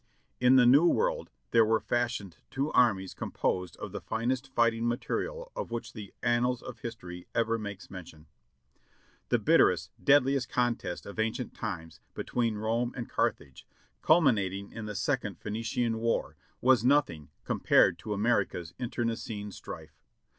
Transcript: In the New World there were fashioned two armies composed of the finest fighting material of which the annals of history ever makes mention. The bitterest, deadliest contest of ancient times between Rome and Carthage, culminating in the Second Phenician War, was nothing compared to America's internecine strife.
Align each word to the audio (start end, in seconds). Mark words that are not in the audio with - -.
In 0.39 0.55
the 0.55 0.65
New 0.65 0.87
World 0.87 1.29
there 1.51 1.63
were 1.63 1.79
fashioned 1.79 2.37
two 2.49 2.71
armies 2.71 3.13
composed 3.13 3.77
of 3.77 3.91
the 3.91 4.01
finest 4.01 4.51
fighting 4.51 4.87
material 4.87 5.51
of 5.55 5.69
which 5.69 5.93
the 5.93 6.11
annals 6.23 6.63
of 6.63 6.79
history 6.79 7.27
ever 7.35 7.59
makes 7.59 7.91
mention. 7.91 8.25
The 9.29 9.37
bitterest, 9.37 9.91
deadliest 10.03 10.49
contest 10.49 11.05
of 11.05 11.19
ancient 11.19 11.53
times 11.53 11.99
between 12.15 12.57
Rome 12.57 12.93
and 12.97 13.07
Carthage, 13.07 13.67
culminating 14.01 14.71
in 14.71 14.87
the 14.87 14.95
Second 14.95 15.37
Phenician 15.37 15.99
War, 15.99 16.35
was 16.61 16.83
nothing 16.83 17.29
compared 17.43 17.99
to 17.99 18.11
America's 18.11 18.73
internecine 18.79 19.51
strife. 19.51 20.01